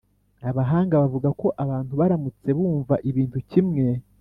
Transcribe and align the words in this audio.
abahanga 0.49 0.93
bavuga 1.01 1.29
ko 1.41 1.47
abantu 1.63 1.91
baramutse 1.99 2.49
bumva 2.57 2.95
ibintu 3.09 3.37
kimwe 3.49 3.85